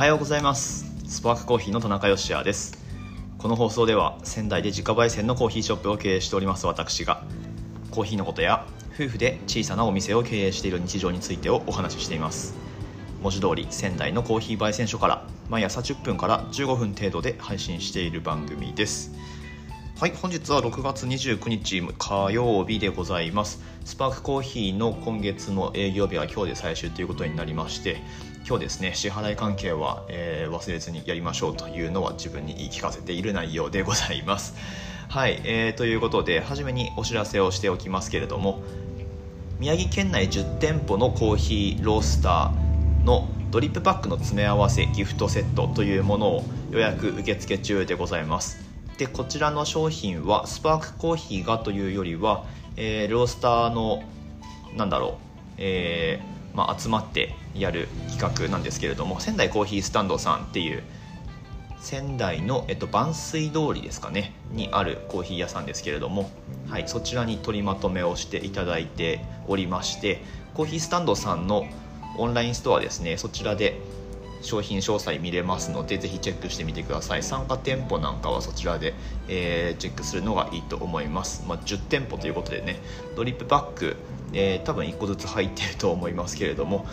[0.00, 0.86] はようございます。
[1.06, 2.82] スパークコーヒーの田中芳也です。
[3.36, 7.22] この放送では仙台で自家焙煎のコーヒーショップを経営しております私が
[7.90, 12.56] コーヒーのことや夫婦で小さなお店を経営している日常についてをお話ししています。
[13.20, 19.12] 文字通り仙台のコーヒー焙煎所から毎朝10分から15分程度で配信している番組です。
[20.00, 23.60] はい本日は6月29日火曜日でございます。
[23.84, 27.98] スパークコーヒーの今月の営業日は今日で最終ということになりまして
[28.48, 34.54] 今日ですね支払い関係は、えー、忘れずにやりましょうというのは自分に言い聞かせている内容でございます。
[35.10, 38.62] はい、えー、ということで初めにお知らせをしておきますけれども
[39.58, 48.69] 宮城県内10店舗のコーヒーロースターのドリップパックの詰め合わせギフトセットというものを予約受付中でございます。
[49.00, 52.44] でこちらの商品はスパークコーヒーがというよりは、
[52.76, 54.02] えー、ロースターの
[54.76, 60.82] なんだろう、えーまあ、集まってやる企画なんですけれども仙台コーヒースタンドさんっていう
[61.80, 66.30] 仙台の、えっと、万水通りですかねにあるコーヒー屋さんですけれども、
[66.68, 70.22] はい、そちらに取りまとめをしていただいておりまして
[70.52, 71.64] コーヒースタンドさんの
[72.18, 73.80] オンラインストアですねそちらで
[74.42, 77.22] 商品詳細見れますのでぜひチェックしてみてください。
[77.22, 78.94] 参加店舗なんかはそちらで、
[79.28, 82.80] えー、チェックするのがいいと思います、まあ、10店舗ということでね
[83.16, 83.96] ドリップバッグ、
[84.32, 86.86] えー、多分1個ずつ入ってると思いますけれども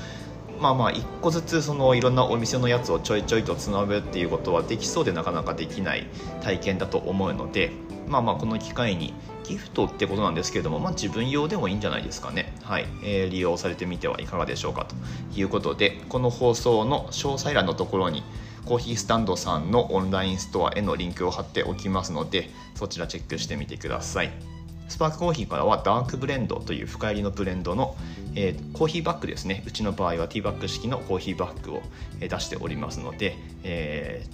[0.60, 6.08] まあまあ1個ずつそのいろんなお店のやつをちょいちょいとつなぐっていうことはできそうでなかなかできない
[6.42, 7.72] 体験だと思うので
[8.08, 9.14] まあまあこの機会に
[9.44, 12.86] ギフトってことなんですけれども、まあ、自分用でもいいんじゃないですかね、はい。
[13.04, 14.96] えー、利用されてみてはいかがでしょうかと
[15.40, 18.24] いうことでこの放送の詳細欄のところに
[18.66, 24.57] コーヒースタンドさんのオンラインストアへのリンクを貼っておきますのでそちらチェックしてみてください。
[24.88, 27.96] スパークコーヒーからはダークブレンドという深入りのブレンドの、
[28.36, 29.64] えー、コーヒーバッグですね。
[29.68, 31.82] うちの場合はティーバッグ式のコーヒーバッグを
[32.20, 34.26] 出しておりますので、え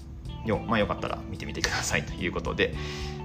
[0.46, 2.76] ーよまあ、よかったら見てみてくださいということで。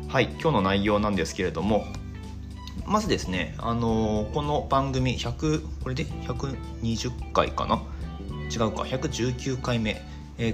[0.09, 1.85] はい今日の内容なんですけれども
[2.87, 7.83] まずですね、あのー、この番組100これで？120回かな？
[8.51, 8.85] 違うか。
[8.85, 10.01] 119回目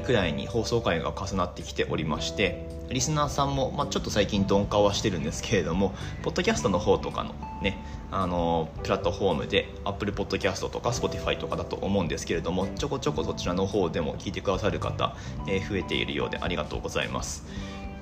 [0.04, 7.78] くらいに放送回が重なってきておりましてリスナーさんも、まあ、ちょっと最近鈍化はしてるんですけれどもポッドキャストの方とかのね
[8.10, 15.16] あのプラットフォームで Apple Podcast とか Spotify とかだと思うんですけれどもちょこちょこそちらの方でも聞いてくださる方、
[15.48, 17.44] えー、増えているようでありがとうございます。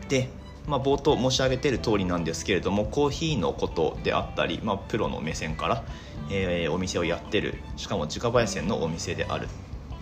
[0.09, 0.29] で
[0.67, 5.85] まあ、冒頭申し上げている通りなんですけれどもコーヒーのことであったり、まあ、プロの目線から、
[6.31, 9.49] えー、お店をやってるしかも自家焙煎のお店である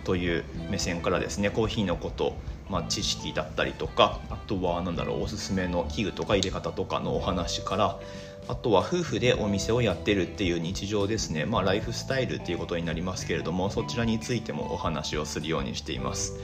[0.03, 2.35] という目線からですねコーヒーのこと、
[2.69, 7.99] まあ、知識だったりとかあとは何だろうおすすめの器具とか入れ方とかのお話から
[8.47, 16.39] あとは夫婦でお店をやってるっていう日常ですね、まあ、ライフスタイルっていうことになりますけれどもそちらについてもお話をするようにしています。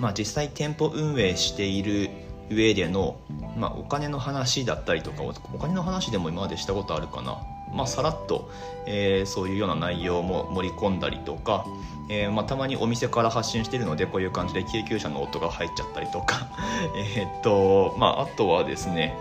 [0.00, 2.10] まあ、実際店舗運営している
[2.50, 3.20] 上での、
[3.56, 7.38] まあ、お金の話だったりとかお金の話でも今までしたことあるかな、
[7.74, 8.48] まあ、さらっと、
[8.86, 11.66] えー、そういうような内容も盛り込んだりとか、
[12.08, 16.46] えーまあ、たまにお店から発信しているのでこういう感じで救急車の音が入っちゃったりとか
[17.16, 19.16] えっと、まあ、あとはですね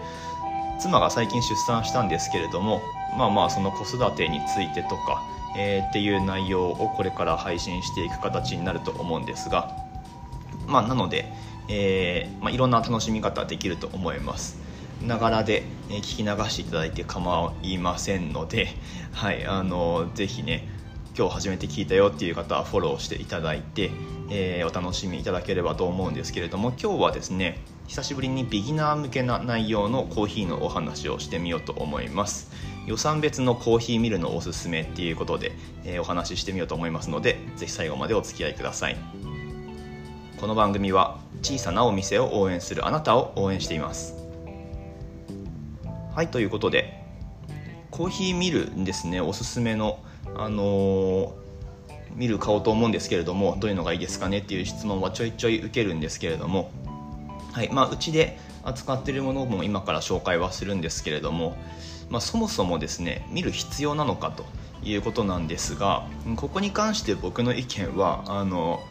[0.79, 2.81] 妻が最近出産したんですけれども
[3.17, 5.23] まあまあその子育てについてとか、
[5.55, 9.75] えー、っていう内容をこれから配信していく形になると思うんですが
[10.67, 11.31] まあなので
[11.69, 14.62] えー、まあ、いろんな楽しみ方できると思います。
[15.07, 18.69] ながらで、え聞き流していただいて構いませんので、
[19.11, 20.67] はい、あのぜひね
[21.17, 23.91] 今日初めて聞いたよっていう方はフォローしていただいて、
[24.29, 32.51] えー、お楽しみいただければと思うんですけれども今日はですね久しぶりにビギナー向けな内容のコーヒーのお話をしてみようと思います。
[32.85, 35.53] 予算別のコーヒーミルのおすすめっていうことで、
[35.85, 38.97] えー、お話ししてみようと思いますのでぜひ最後までお付き合いください。
[40.39, 44.22] この番組は小さなお店を応援するあなたを応援しています。
[46.15, 47.03] はいということで
[47.89, 49.97] コーヒーミルですねおすすめの
[50.35, 51.33] あのー、
[52.15, 56.69] ミル買おうと思うんですけれどもどういうのがいいですかねっていう質問はちょいちょい受けるんですけれども
[57.51, 61.55] はいまあ、うちで扱っているものも今から紹介はするんですけれども、
[62.09, 64.45] まあ、そもそもですね見る必要なのかと
[64.83, 68.81] いうことなんですがここに関して僕の意見はあの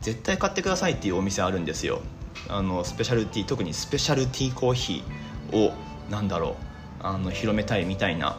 [0.00, 2.02] 絶対買ってくださいっていうお店あるんですよ。
[2.48, 5.72] あのスペシャルティ特にスペシャルティーコーヒーを
[6.10, 6.54] なんだろう
[7.00, 8.38] あの広めたいみたいな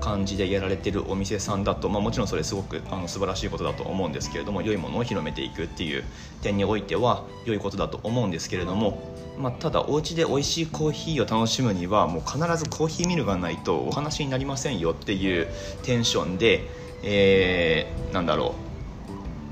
[0.00, 6.04] 感じでやられてるお店さんだと、まあ、もちろんそれすごくあの素晴らしいことだと思うんですけれども良いものを広めていくっていう
[6.40, 9.02] 点においては良いことだと思うんですけれども、
[9.38, 15.48] まあ、ただお家で美味しいコーヒーを楽しむにはもう必ずコーヒーミルがないとお話になりませんよっていう
[15.82, 16.68] テンションで、
[17.02, 18.54] えー、なんだろ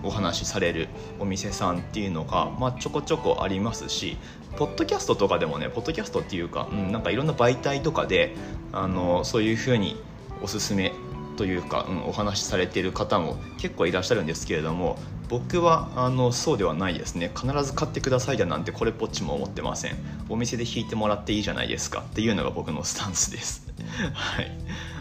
[0.02, 0.88] うお話しされる
[1.18, 4.16] お店さんっていうのが、まあ、ちょこちょこありますし
[4.56, 8.34] ポッドキャストとかでもねポッドキャストっていうか、うん、なんかいろんな媒体とかで
[8.72, 9.96] あのそういうふうに
[10.42, 10.92] おすすめ
[11.36, 14.98] というか、うん、お話しされている方も結構いらっしゃるんですけれども
[15.28, 17.32] 僕はあのそうではないですね。
[17.34, 19.96] 必ず買ってくださいだなんてこれっぽっちも思ってません。
[20.28, 23.66] お店で引いてもらっていいじゃないですかっていうのが僕のスタンスです。
[24.14, 24.52] はい。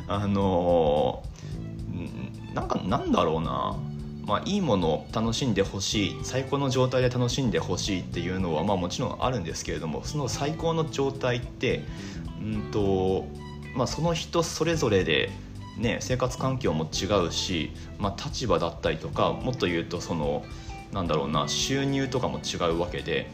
[0.08, 3.76] あのー、なんかなんだろうな。
[4.26, 11.84] まあ、いいものを楽しんでほしい最高の状態で楽しんでほしいっていうのは、まあ、もちろんあるんですけれどもその最高の状態って
[12.42, 13.26] うんと、
[13.76, 15.30] まあ、その人それぞれで
[15.78, 20.46] ね、生活環境も違うし、まあ、立場だったりとかもっと言うとその
[20.94, 23.30] なんだろうな収入とかも違うわけで、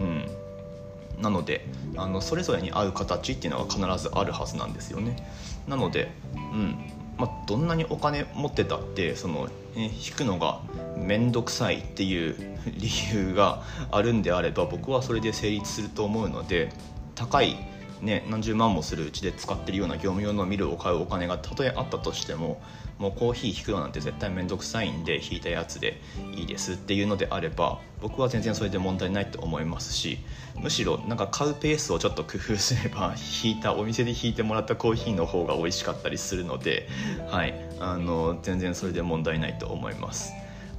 [0.00, 1.64] うん、なので
[1.96, 5.24] あのそれぞれに合う形っていうのは必ずあるはずなんですよね。
[5.68, 10.60] なので、うんまあ、どんなにお金持ってたってその、引くのが
[10.96, 12.36] 面倒くさいっていう
[12.76, 16.72] 理由があるんであれば僕はそれで成立すると思うので
[17.14, 17.56] 高い
[18.04, 22.60] ね、何十万もするうちで使ってるような業務用のミルを買うお金がたとえあったとしても
[22.98, 26.00] もうコーヒー引くのなんて絶対面倒くさいんで引いたやつで
[26.36, 30.18] いいですっていうのであれば僕は全然それで問題ないと思いますし
[30.56, 36.88] むしろなんか買うペースをちょっと工夫すれば引いたお店で引いてもらったコーヒーの方が美味しかったりするので、
[37.28, 40.32] はい、あの全然それで問題ないと思います。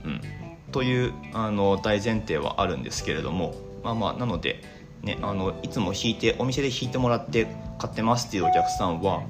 [0.04, 0.22] うん、
[0.72, 4.62] というあの大前提はあるんですけれどもまあまあなので
[5.06, 7.48] ね、あのいつも引いてお店で引いてもらって
[7.78, 9.22] 買ってますっていうお客さんは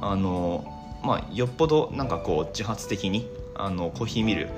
[0.00, 0.64] あの、
[1.04, 4.48] まあ、よっぽどなんかこう自発的にあのコーヒーミル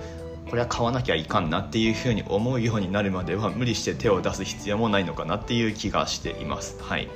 [0.49, 6.77] これは買わなきゃいかんなっていうふうに思うようになるまでは無理して手を出す必要もないのかなっていう気がしています。
[6.81, 7.09] はい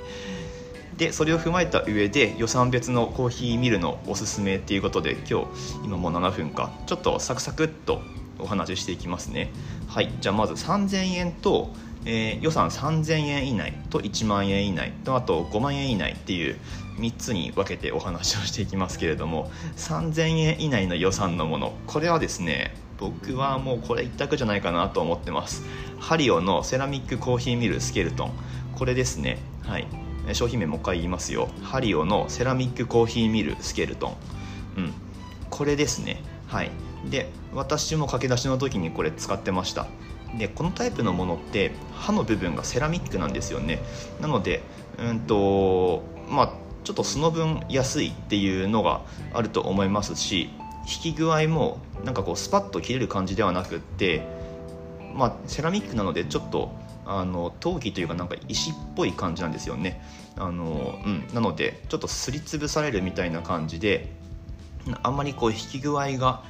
[0.97, 5.47] でそれを踏まえた上で予算別のコーヒーミルのおすすめっていうことで今日
[5.83, 6.71] 今もう7分か。
[6.85, 8.01] ちょっとサクサクっと
[8.39, 9.51] お話ししていきますね。
[9.87, 10.11] はい。
[10.21, 11.73] じゃあまず3000円と
[12.05, 16.55] えー、予算3000円以内と1万円以内とあと5万円以内っていう
[16.99, 21.73] 3つに分けてお話をしていきますけれども3000円以内の予算のもの。
[21.87, 25.63] これはですね僕はもうこれ一択じゃないかなと思ってます。
[25.99, 28.31] ハリオのセラミックコーヒーミルスケルトン。
[28.75, 29.39] これですね。
[29.63, 30.04] はい。
[30.33, 31.49] 商品名もう一回言いますよ。
[31.61, 34.15] ハリオのセラミックコーヒーミルスケルトン。
[34.77, 34.93] うん。
[35.49, 36.21] これですね。
[36.47, 36.71] はい。
[37.09, 39.87] で私も駆け出しの時にこれ使ってました。
[40.37, 43.81] でこのタイプのものって刃の部分がセラミックなんですよね。
[44.19, 44.63] なので
[44.97, 49.01] うんとまあちょっとその分安いっていうのが
[49.33, 50.49] あると思いますし
[50.83, 54.27] 引き具合もなんかこうスパッと切れる感じではなくって
[55.15, 56.71] まあセラミックなのでちょっと
[57.05, 60.01] あの陶器というかなんか石っぽい感じなんですよね。
[60.37, 64.11] あの、うん、なのでちょっとすりつぶされるみたいな感じで
[65.03, 66.43] あんまりこう引き具合が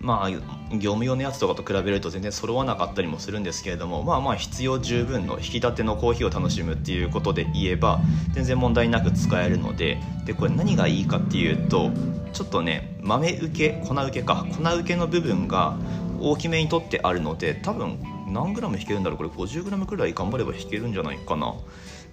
[0.00, 8.00] まあ、業務用のやつとかと比べると全然揃わなかったりもするんですけれどもまあまあ必要十分の引き立てのコーヒーを楽しむっていうことで言えば
[8.32, 11.90] 全然問題なく使えるのででこれ何がいいかっていうと
[12.32, 14.46] ちょっとね豆受け粉受けか。
[14.50, 15.76] 粉受けの部分が
[16.18, 17.98] 大きめに取ってあるので多分
[18.30, 19.18] 何グラム引けるんだろう？
[19.18, 21.50] これ50グラムくらい頑張れば引けるんじゃないかな？
[21.50, 21.54] っ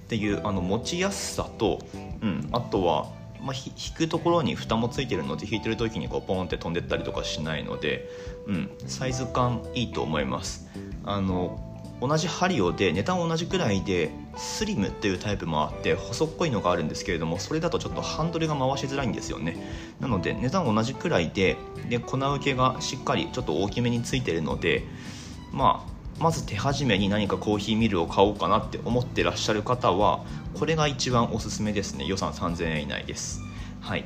[0.08, 1.80] ていうあの持ちやすさと、
[2.22, 3.08] うん、あとは
[3.40, 8.09] まあ、引くところに蓋もついてるので引いてる時にこうポンって飛んでったりとかしないので、
[8.47, 10.68] うん、サイズ感いいと思います。
[11.06, 11.64] あの
[12.02, 19.57] 同じハリオで値段同じくらいでスリムっていうタイプもあって細っこいのがあるんですけれどもそれだとちょっとハンドルが回しづらいんですよね。
[20.00, 21.57] なので値段同じくらいで
[21.90, 24.83] で粉受けがしっかりちょっと大きめについてるので
[25.52, 30.24] まあまず手始めに何かコーヒーミルを買おうかなって思ってらっしゃる方は
[30.56, 32.06] これが一番おすすめですね。
[32.06, 33.42] 予算3000円以内です。
[33.81, 34.06] はい。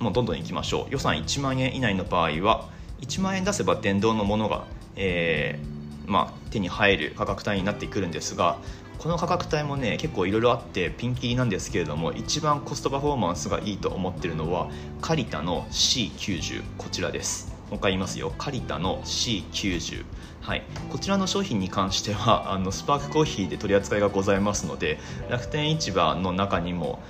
[0.00, 0.92] もうどんどんいきましょう。
[0.92, 2.68] 予算1万円以内の場合は
[3.00, 4.64] 1万円出せば電動のものが、
[4.96, 8.58] えー、まあ、手に入る価格帯になってくるんですが
[8.98, 17.52] この価格帯もね結構いろいろあってピンキリなんですけれども一番コストパフォーマンスがいいと思ってるのはカリタの C90 こちらです。
[17.68, 18.32] もう一回言いますよ。
[18.36, 20.04] カリタの C90
[20.42, 24.98] はい、こちらの商品に関してはあのスパークコーヒーで取り扱いがございますので
[25.30, 27.00] 楽天市場の中にも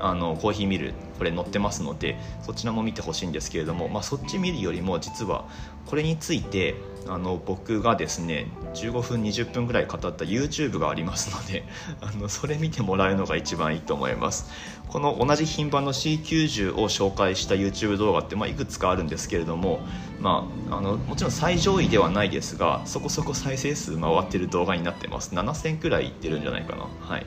[0.00, 5.48] あのコーヒーミルこれ載ってますのでそちらも見てほしいんですけれども、まあ、そっち見るよりも実は
[5.86, 6.74] これについて
[7.06, 11.64] あの僕がですね15分20分ぐらい語った YouTube がありますので
[12.00, 14.50] あのそれ見てもらうのが一番いいと思います。
[14.88, 19.80] この同じ品番の C90 を紹介した YouTube 動画って、まあ、いくつかあるんですけれども、
[20.20, 25.34] まあ、あのもちろん最上位ではないですがそこそこ再生数回ってる動画になってます。
[25.34, 26.86] 7000くらいいってるんじゃないかな。
[27.00, 27.26] はい。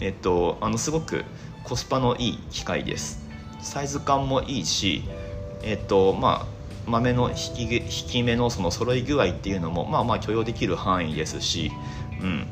[0.00, 1.24] えっとあのすごく
[1.66, 3.26] コスパのいい機械です。
[3.60, 5.02] サイズ感もいいし
[5.62, 6.56] えっとまあ
[6.88, 11.72] 豆の引き引き目のその揃い具合っていうのもまあまあ許容できる範囲ですし、
[12.22, 12.46] うん、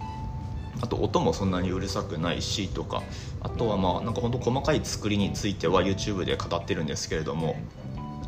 [0.80, 3.04] あと音もそんなにうるさくないしとか
[3.40, 7.56] あとはまあなんか本当細かい作りについては YouTube で語ってるんですけれども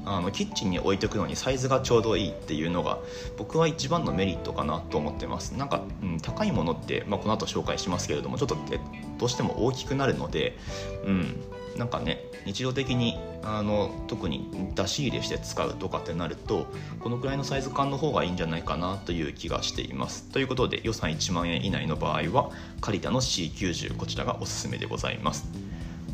[0.05, 3.01] あのキッチンに置いておくのにサイズがちょうどいいっていうのが
[3.37, 5.51] 僕は一番のメリットかなと思ってます。
[5.55, 8.57] なんか、うん、高いものって、まあ、この後紹介しますけれどもちょっと
[9.19, 10.57] どうしても大きくなるので、
[11.05, 11.43] うん、
[11.77, 16.67] なんかね日常的にあの特に出し入れして使うとかってなると
[17.01, 20.25] このくらいのサイズ感の方がいいんじゃないかなという気がしています。
[20.25, 25.47] ということで予算1万円以内の場合はカリタの C90 こちらがおすすめでございます。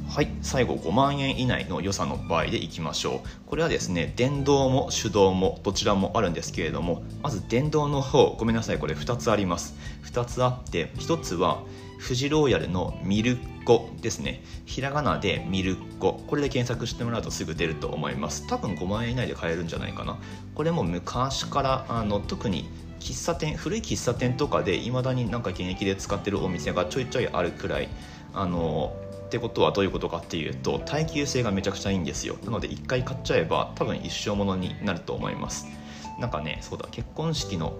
[0.09, 3.29] はい最後5万円以内の予算の場合でいきましょう。
[3.47, 9.75] これはですね電動も手動もどちらもあるんですけれどもまず電動の方ごめんなさいこれ2つあります。
[10.05, 11.63] 2つあって1つは
[12.03, 14.43] 富士ローヤルのミルコですね。
[14.67, 16.21] ひらがなでミルコ。
[16.27, 18.45] これで検索してもらうとすぐ出ると思います。
[18.49, 20.19] 多分5万円以内で買えるんじゃないかな。
[20.57, 22.69] これも昔からあの特に
[22.99, 27.89] 喫茶店古い喫茶店とかでいまだになんか現役で使ってるお店がちょいちょいあるくらい
[28.35, 32.37] あのってことはどういうことかっていうと耐久性がめちゃくちゃいいんですよ。
[32.45, 35.67] なので1回買っちゃえば多分一生ものになると思います。
[36.19, 37.75] なんかねそうだ結婚式の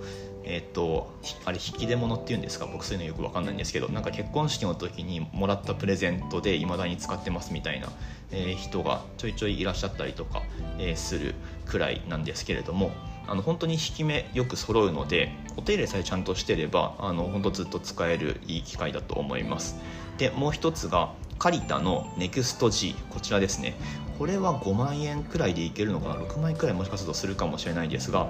[0.45, 1.13] えっ、ー、と
[1.45, 2.67] あれ引き出物っていうんですか？
[2.67, 7.89] 僕そういうのよく分かんないんですけどなんか結婚式の時にもらったプレゼントでいまだに使ってますみたいな、
[8.31, 10.43] えー、人がちょいちょいいらっしゃったりとか、
[10.79, 11.35] えー、する
[11.67, 12.91] くらいなんですけれども
[13.29, 19.77] あの本当に引き目よく揃うのでお手入れさえちゃんとしてればあの本当ずっと使えるいい機械だと思います。
[20.19, 23.75] でもう一つがカリタのネクスト G こちらですね。
[24.19, 28.29] これは5万円くらいでいけるのかな？6万円くらいもしかするとするかもしれないですが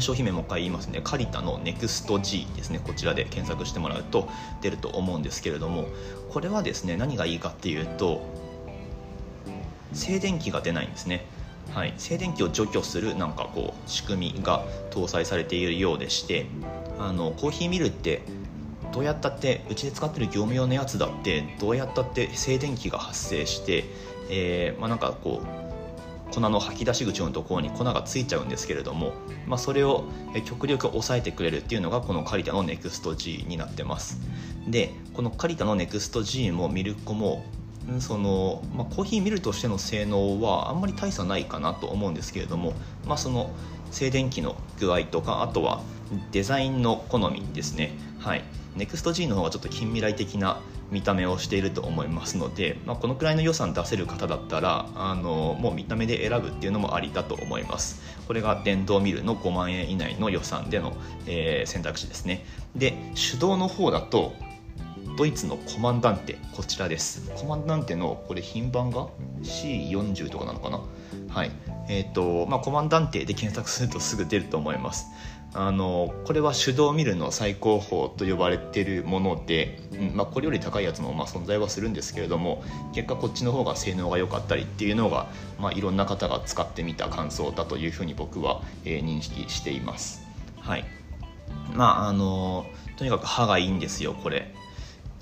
[0.00, 1.00] 商品名もう一回言いますね。
[1.02, 2.80] カリタのネクスト G ですね。
[2.82, 4.28] こちらで検索してもらうと
[4.60, 5.86] 出ると思うんですけれども
[6.30, 8.22] これはですね何がいいかっていうと
[9.92, 11.26] 静電気が出ないんですね。
[11.70, 16.46] はい、静電気を除去するなんかこう仕組みが搭載されているようでして
[16.98, 18.22] あのコーヒーミルって
[18.92, 23.84] どうやったってうちで使ってる業務用のやつだってどうやったって静電気が発生して、
[24.28, 25.61] えー、まあ、なんかこう
[26.32, 29.12] 粉の吐き出し口のところに粉がついちゃうんですけれども、
[29.46, 30.04] まあ、それを
[30.44, 34.20] 極力抑えてくれるっていうのがこのカリタの NEXT-G になってます。
[34.66, 37.44] でこのカリタの NEXT-G もミルコも
[37.98, 42.74] その、まあ、コーヒーミルとしての性能はあんまり大差ないかなと思うんですけれども、
[43.06, 43.50] まあ、その
[43.90, 45.82] 静電気の具合とかあとは
[46.30, 47.92] デザインの好みですね。
[48.18, 48.44] はい。
[48.76, 58.02] NEXT-G の方がちょっと近未来的な見た目をしていると思いますので、まあ、このくらいの予算出せる方だったらあのもう見た目で選ぶっていうのもありだと思います。
[58.26, 60.92] これが電動ミルの5万円以内の予算での、
[61.26, 62.44] えー、選択肢ですね。
[62.76, 64.32] で手動の方だと
[65.16, 67.30] ドイツのコマンダンテこちらです。
[67.36, 69.08] コマンダンテのこれ品番が
[69.42, 70.80] C40 とかなのかな？
[71.28, 71.50] はい。
[71.88, 75.06] えっ、ー、とまあコマンダンテで検索するとすぐ出ると思います。
[75.54, 85.26] あのこれは手動ミルの最高峰と呼ばれているもので、うんまあ、これより高いやつもまあ存在はするんですけれども結果こっちの方が性能が良かったりっていうのが、
[85.58, 90.26] まあ、いろんな方が使ってみた感想だというふうに僕は、えー、認識しています。
[90.58, 90.84] はい。
[91.74, 92.66] まああの
[92.96, 94.54] とにかく歯がいいんですよこれ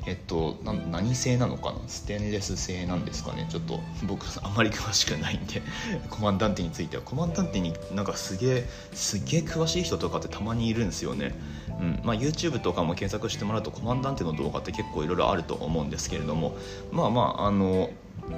[0.06, 1.78] えっと、な何製なのかな？
[1.86, 3.46] ステンレス製なんですかね？
[3.50, 5.62] ちょっと僕 あんまり詳しくないんで
[6.10, 7.02] コマンダンテについては。
[7.02, 11.34] コマンダンテになんかすげえすげえ詳しい人とかってたまにいるんですよね、
[11.80, 12.00] うん。
[12.04, 16.56] まあ、YouTube とかも検索してもらうとコマンダンテの動画って結構いろいろあると思うんですけれども。
[16.92, 17.90] まあまああの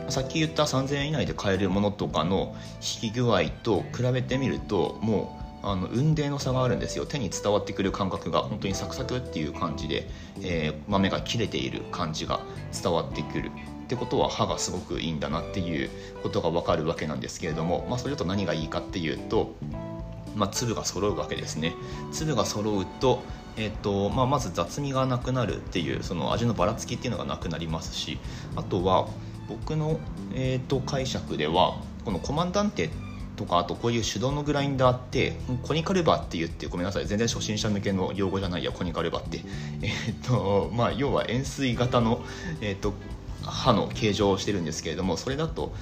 [0.09, 2.55] さっき言った3000円以内で買えるものとかの
[3.03, 7.07] 引き具合と比べてみるともうあの雲泥の差があるんですよ。
[7.07, 10.09] 手に伝わってくる感覚が本当にサクサクっていう感じで、
[10.43, 12.41] えー、豆が切れている感じが
[12.83, 13.51] 伝わってくる。
[13.85, 15.91] ってことは歯がすごくいいんだなっていう
[16.23, 19.55] ことが分かるわけなんですけれども、まあ、それと何がいいかっていうと、
[20.35, 21.75] まあ、粒が揃うわけですね。
[22.11, 23.21] 粒が揃うと
[23.57, 28.19] えーとまあ、まず雑味がなくなるっていうその味のばらつきっていうのがなくなりますし
[28.57, 29.09] あとは
[29.47, 30.01] 僕の、
[30.35, 32.89] えーと解釈ではこのコマンダンテ
[33.43, 35.35] とかあとこういう手動のグラインダーって
[35.65, 39.41] コニカルバーって言ってごめんなさい全然初心者向けの用語じゃないやコニカルバーって。
[39.83, 42.25] えー、っとまあ要は円錐型の
[42.61, 42.95] えー、っと
[43.43, 45.75] 刃の形状をしてるんですけれどもそれだと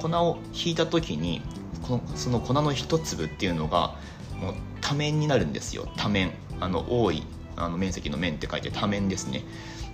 [0.00, 1.42] 粉を引いた時に
[1.82, 3.96] このその粉の一粒っていうのが
[4.40, 5.88] もう多面になるんですよ。
[5.96, 6.30] 多面。
[6.60, 7.22] あの多い
[7.56, 9.44] あの面積の面って書いて多面ですね。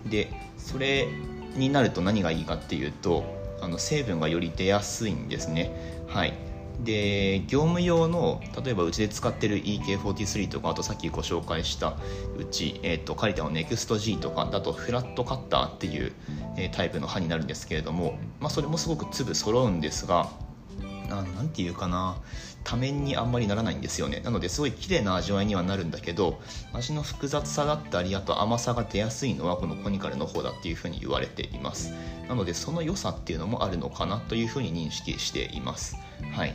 [0.06, 1.08] でそれ
[1.56, 3.24] になると何がいいかっていうと
[3.62, 6.04] あの成分がより出やすいんですね。
[6.08, 6.34] はい。
[6.80, 11.96] で業務用の例えばうちで使ってる EK43 とかあとさっきご紹介した
[12.36, 16.12] うち、えーと、借りたの NEXT-G とかだとフラットカッターっていう、
[16.56, 20.28] えー、タイプの刃になるんですけれども、まあ、それもすごく粒揃うんですが
[21.08, 22.16] 何て言うかな
[22.64, 24.20] 多面にあんまりならないんですよね。
[24.24, 26.40] なのですごい綺麗な味わいにはなるんだけど
[26.72, 31.92] 味の複雑さだったりあと甘さが出やすいのはこのコニカルの方だっていうふうに言われています。
[32.28, 35.96] なのでその良さっていうのもあるのかなというふうに認識しています。
[36.32, 36.54] はい。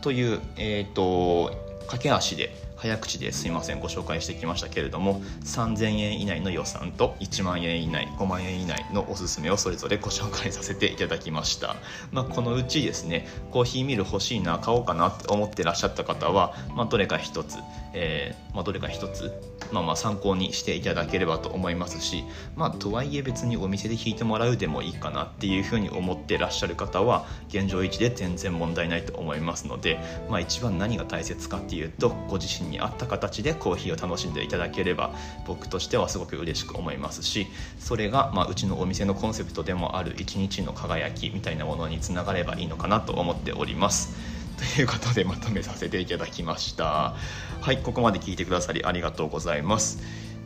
[0.00, 1.52] というえっ、ー、と
[1.86, 11.76] 駆け足で早口ですいませんご紹介してきましたけれども3000円以内の予算と1万円以内5万円以内のおすすめをそれぞれご紹介させていただきました、
[12.10, 17.58] まあ、このうちですねコーヒーミル欲しいな買おうかなって思ってらっしゃった方は、まあ、どれか一つ、
[17.92, 19.30] えー、まあ、どれか一つ
[19.72, 22.24] まあ、まあ参考にしていただければと思いますし、
[22.56, 35.12] まあ、とはいえ別にお店で引いてもらうでもいいかなっていうふうに思ってらっしゃる方は現状維持で全然問題ないと思いますので、まあ、一番何が大切かっていうとご自身に合った形でコーヒーを楽しんでいただければ
[35.46, 37.46] 僕としてはすごく嬉しく思いますし
[37.78, 44.16] それがまあうちのお店のコンセプトでもある一日の輝きみたいなものにつながればいいのかなと思っております。
[44.76, 47.14] ということでまとめさせていただきました
[47.62, 50.02] はいここまで聞いてくださりありがとうございます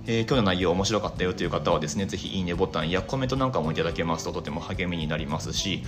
[0.07, 5.83] えー、今日の内容面白かったよという方はですね、ぜひいいねボタンやコメントなんかもいただけますととても励みになりますし、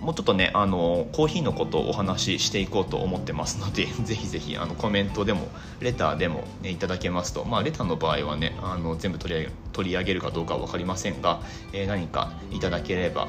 [0.00, 5.48] もうちょっとね、あのコーヒーのことをお話ししていこうと思ってますので、 ぜひぜひあのコメントでも、
[5.80, 11.40] レターでも、ね、いただけますと、まあ、レターの場合はね、あの全部取り取り上げるかどうかは分かりませんが、
[11.72, 13.28] えー、何かいただければ、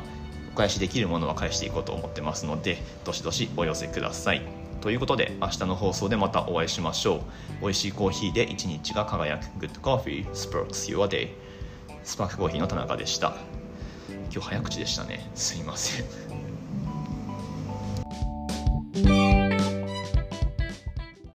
[0.53, 4.41] お返しできるものは返していこうと思ってますのでどしどしお寄せください。
[4.81, 7.21] ということで明日の放送でまたお会いしましょう。
[7.61, 9.45] 美味しいコーヒーで一日が輝く。
[9.65, 11.29] Good Coffee Sparks Your Day
[12.03, 13.35] スパークコーヒーの田中でした。
[14.33, 15.29] 今日早口でしたね。
[15.35, 16.30] すいません。